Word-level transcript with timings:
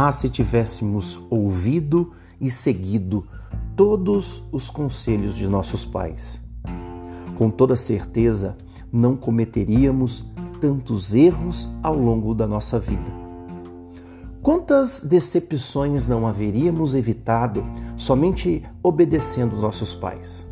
Ah, 0.00 0.12
se 0.12 0.30
tivéssemos 0.30 1.18
ouvido 1.28 2.12
e 2.40 2.48
seguido 2.48 3.26
todos 3.74 4.44
os 4.52 4.70
conselhos 4.70 5.34
de 5.34 5.48
nossos 5.48 5.84
pais. 5.84 6.40
Com 7.34 7.50
toda 7.50 7.74
certeza, 7.74 8.56
não 8.92 9.16
cometeríamos 9.16 10.24
tantos 10.60 11.16
erros 11.16 11.68
ao 11.82 11.98
longo 11.98 12.32
da 12.32 12.46
nossa 12.46 12.78
vida. 12.78 13.10
Quantas 14.40 15.02
decepções 15.02 16.06
não 16.06 16.28
haveríamos 16.28 16.94
evitado 16.94 17.64
somente 17.96 18.64
obedecendo 18.80 19.56
nossos 19.56 19.96
pais? 19.96 20.46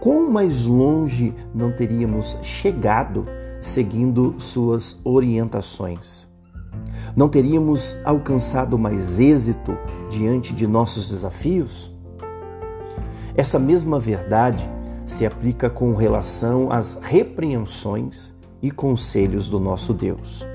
Quão 0.00 0.28
mais 0.28 0.64
longe 0.64 1.32
não 1.54 1.70
teríamos 1.70 2.36
chegado 2.42 3.24
seguindo 3.60 4.34
suas 4.36 5.00
orientações? 5.04 6.26
Não 7.16 7.30
teríamos 7.30 7.98
alcançado 8.04 8.78
mais 8.78 9.18
êxito 9.18 9.74
diante 10.10 10.52
de 10.52 10.66
nossos 10.66 11.08
desafios? 11.08 11.90
Essa 13.34 13.58
mesma 13.58 13.98
verdade 13.98 14.68
se 15.06 15.24
aplica 15.24 15.70
com 15.70 15.94
relação 15.94 16.70
às 16.70 17.00
repreensões 17.00 18.34
e 18.60 18.70
conselhos 18.70 19.48
do 19.48 19.58
nosso 19.58 19.94
Deus. 19.94 20.46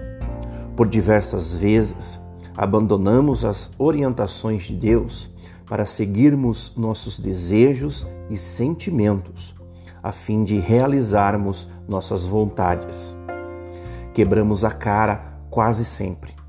Por 0.76 0.88
diversas 0.88 1.56
vezes, 1.56 2.22
abandonamos 2.56 3.44
as 3.44 3.74
orientações 3.80 4.62
de 4.62 4.76
Deus 4.76 5.34
para 5.66 5.88
seguirmos 5.88 6.74
nossos 6.78 7.18
desejos 7.18 8.08
e 8.30 8.38
sentimentos, 8.38 9.56
a 10.04 10.12
fim 10.12 10.44
de 10.44 10.60
realizarmos 10.60 11.68
nossas 11.88 12.24
vontades. 12.24 13.18
Quebramos 14.14 14.64
a 14.64 14.70
cara 14.70 15.40
quase 15.50 15.86
sempre. 15.86 16.41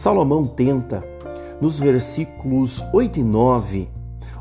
Salomão 0.00 0.46
tenta, 0.46 1.04
nos 1.60 1.78
versículos 1.78 2.82
8 2.90 3.20
e 3.20 3.22
9, 3.22 3.90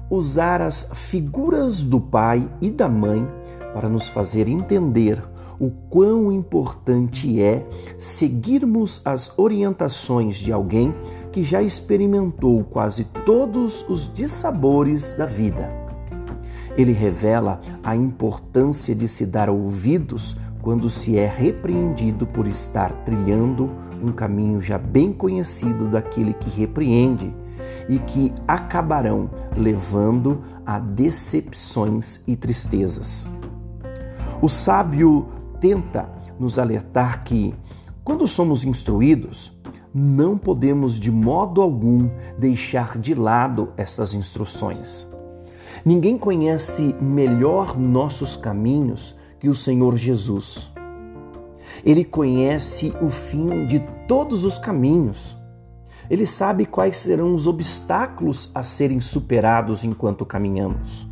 usar 0.10 0.62
as 0.62 0.90
figuras 0.94 1.82
do 1.82 2.00
pai 2.00 2.50
e 2.62 2.72
da 2.72 2.88
mãe 2.88 3.28
para 3.74 3.90
nos 3.90 4.08
fazer 4.08 4.48
entender 4.48 5.22
o 5.60 5.70
quão 5.70 6.32
importante 6.32 7.44
é 7.44 7.68
seguirmos 7.98 9.02
as 9.04 9.38
orientações 9.38 10.38
de 10.38 10.54
alguém 10.54 10.96
que 11.30 11.44
já 11.44 11.62
experimentou 11.62 12.64
quase 12.64 13.04
todos 13.26 13.86
os 13.90 14.14
dissabores 14.14 15.12
da 15.18 15.26
vida. 15.26 15.70
Ele 16.78 16.94
revela 16.94 17.60
a 17.84 17.98
importância 17.98 18.96
de 18.96 19.10
se 19.10 19.26
dar 19.26 19.50
ouvidos 19.50 20.38
quando 20.62 20.90
se 20.90 21.18
é 21.18 21.28
repreendido 21.28 22.26
por 22.26 22.48
estar 22.48 22.94
trilhando 23.04 23.70
um 24.02 24.12
caminho 24.12 24.62
já 24.62 24.78
bem 24.78 25.12
conhecido 25.14 25.88
daquele 25.88 26.34
que 26.34 26.50
repreende 26.50 27.34
e 27.88 28.00
que 28.00 28.34
acabarão 28.48 29.30
levando 29.56 30.42
a 30.66 30.80
decepções 30.80 32.24
e 32.28 32.36
tristezas. 32.36 33.28
O 34.42 34.48
sábio 34.48 35.28
tenta 35.60 36.10
nos 36.40 36.58
alertar 36.58 37.24
que, 37.24 37.54
quando 38.04 38.28
somos 38.28 38.64
instruídos, 38.64 39.58
não 39.94 40.38
podemos 40.38 41.00
de 41.00 41.12
modo 41.12 41.62
algum 41.62 42.10
deixar 42.38 42.98
de 42.98 43.14
lado 43.14 43.70
essas 43.76 44.14
instruções. 44.14 45.08
Ninguém 45.84 46.18
conhece 46.18 46.96
melhor 47.02 47.78
nossos 47.78 48.36
caminhos 48.36 49.16
que 49.40 49.50
o 49.50 49.56
Senhor 49.56 49.98
Jesus. 49.98 50.72
Ele 51.86 52.04
conhece 52.04 52.94
o 53.02 53.10
fim 53.10 53.66
de 53.66 53.80
todos 54.08 54.46
os 54.46 54.58
caminhos. 54.58 55.38
Ele 56.10 56.26
sabe 56.26 56.66
quais 56.66 56.98
serão 56.98 57.36
os 57.36 57.46
obstáculos 57.48 58.52
a 58.56 58.64
serem 58.64 59.00
superados 59.00 59.84
enquanto 59.84 60.26
caminhamos. 60.26 61.08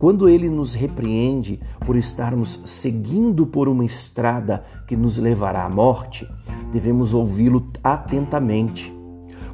Quando 0.00 0.28
ele 0.28 0.48
nos 0.48 0.72
repreende 0.72 1.60
por 1.84 1.94
estarmos 1.94 2.62
seguindo 2.64 3.46
por 3.46 3.68
uma 3.68 3.84
estrada 3.84 4.64
que 4.86 4.96
nos 4.96 5.18
levará 5.18 5.64
à 5.64 5.68
morte, 5.68 6.26
devemos 6.72 7.12
ouvi-lo 7.12 7.70
atentamente. 7.84 8.92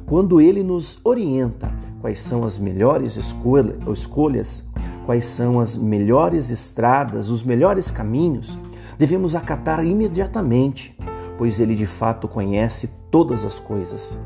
Quando 0.05 0.39
ele 0.39 0.63
nos 0.63 1.01
orienta 1.03 1.69
quais 1.99 2.21
são 2.21 2.45
as 2.45 2.57
melhores 2.57 3.17
escolhas, 3.17 4.65
quais 5.05 5.25
são 5.25 5.59
as 5.59 5.75
melhores 5.75 6.49
estradas, 6.49 7.29
os 7.29 7.43
melhores 7.43 7.91
caminhos, 7.91 8.57
devemos 8.97 9.35
acatar 9.35 9.85
imediatamente, 9.85 10.97
pois 11.37 11.59
ele 11.59 11.75
de 11.75 11.85
fato 11.85 12.27
conhece 12.27 12.89
todas 13.11 13.45
as 13.45 13.59
coisas. 13.59 14.19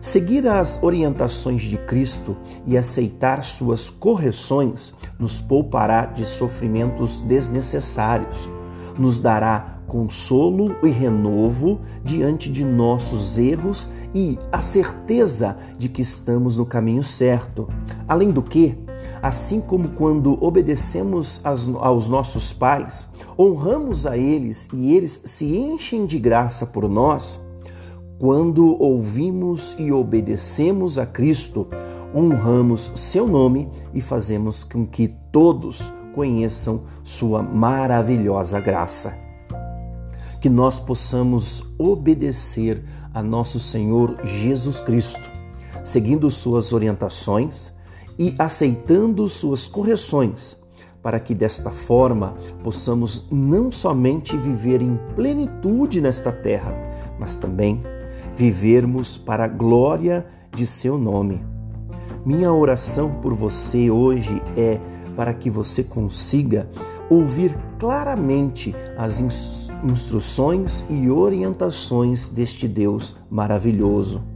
Seguir 0.00 0.46
as 0.46 0.82
orientações 0.82 1.62
de 1.62 1.78
Cristo 1.78 2.36
e 2.66 2.76
aceitar 2.76 3.42
suas 3.42 3.88
correções 3.88 4.92
nos 5.18 5.40
poupará 5.40 6.06
de 6.06 6.26
sofrimentos 6.26 7.20
desnecessários, 7.22 8.50
nos 8.98 9.20
dará 9.20 9.78
consolo 9.86 10.76
e 10.82 10.88
renovo 10.88 11.80
diante 12.02 12.50
de 12.50 12.64
nossos 12.64 13.38
erros 13.38 13.88
e 14.14 14.38
a 14.50 14.60
certeza 14.60 15.56
de 15.78 15.88
que 15.88 16.02
estamos 16.02 16.56
no 16.56 16.66
caminho 16.66 17.02
certo. 17.02 17.68
Além 18.06 18.30
do 18.30 18.42
que, 18.42 18.76
assim 19.22 19.60
como 19.60 19.90
quando 19.90 20.42
obedecemos 20.44 21.40
aos 21.44 22.08
nossos 22.08 22.52
pais, 22.52 23.08
honramos 23.38 24.06
a 24.06 24.18
eles 24.18 24.68
e 24.72 24.94
eles 24.94 25.22
se 25.24 25.56
enchem 25.56 26.06
de 26.06 26.18
graça 26.18 26.66
por 26.66 26.88
nós, 26.88 27.42
quando 28.18 28.80
ouvimos 28.80 29.74
e 29.78 29.90
obedecemos 29.90 30.98
a 30.98 31.04
Cristo, 31.04 31.66
honramos 32.14 32.92
seu 32.94 33.26
nome 33.26 33.68
e 33.92 34.00
fazemos 34.00 34.62
com 34.62 34.86
que 34.86 35.08
todos 35.32 35.92
conheçam 36.14 36.84
sua 37.02 37.42
maravilhosa 37.42 38.60
graça. 38.60 39.18
Que 40.40 40.48
nós 40.48 40.78
possamos 40.78 41.64
obedecer 41.76 42.84
a 43.12 43.22
nosso 43.22 43.58
Senhor 43.58 44.18
Jesus 44.24 44.80
Cristo, 44.80 45.30
seguindo 45.82 46.30
suas 46.30 46.72
orientações 46.72 47.73
e 48.18 48.34
aceitando 48.38 49.28
suas 49.28 49.66
correções, 49.66 50.56
para 51.02 51.20
que 51.20 51.34
desta 51.34 51.70
forma 51.70 52.34
possamos 52.62 53.26
não 53.30 53.70
somente 53.70 54.36
viver 54.36 54.80
em 54.80 54.98
plenitude 55.14 56.00
nesta 56.00 56.32
terra, 56.32 56.74
mas 57.18 57.36
também 57.36 57.82
vivermos 58.34 59.16
para 59.16 59.44
a 59.44 59.48
glória 59.48 60.26
de 60.54 60.66
seu 60.66 60.96
nome. 60.98 61.44
Minha 62.24 62.52
oração 62.52 63.20
por 63.20 63.34
você 63.34 63.90
hoje 63.90 64.42
é 64.56 64.80
para 65.14 65.34
que 65.34 65.50
você 65.50 65.84
consiga 65.84 66.68
ouvir 67.10 67.54
claramente 67.78 68.74
as 68.96 69.20
instruções 69.84 70.84
e 70.88 71.10
orientações 71.10 72.28
deste 72.28 72.66
Deus 72.66 73.14
maravilhoso. 73.30 74.33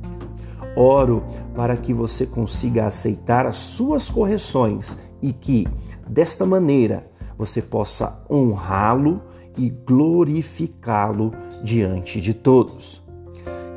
Oro 0.78 1.24
para 1.56 1.76
que 1.76 1.92
você 1.92 2.24
consiga 2.24 2.86
aceitar 2.86 3.46
as 3.46 3.56
suas 3.56 4.08
correções 4.08 4.96
e 5.20 5.32
que, 5.32 5.66
desta 6.06 6.46
maneira, 6.46 7.10
você 7.36 7.60
possa 7.60 8.22
honrá-lo 8.30 9.20
e 9.56 9.70
glorificá-lo 9.70 11.32
diante 11.64 12.20
de 12.20 12.32
todos. 12.32 13.02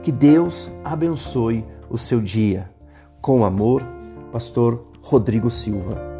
Que 0.03 0.11
Deus 0.11 0.71
abençoe 0.83 1.65
o 1.89 1.97
seu 1.97 2.21
dia. 2.21 2.69
Com 3.19 3.43
amor, 3.43 3.83
Pastor 4.31 4.85
Rodrigo 5.01 5.49
Silva. 5.49 6.10